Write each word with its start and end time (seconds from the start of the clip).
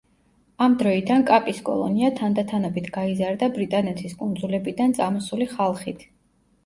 ამ 0.67 0.75
დროიდან 0.77 1.25
კაპის 1.27 1.59
კოლონია 1.67 2.09
თანდათანობით 2.21 2.89
გაიზარდა 2.97 3.51
ბრიტანეთის 3.59 4.17
კუნძულებიდან 4.23 4.97
წამოსული 5.01 5.49
ხალხით. 5.57 6.07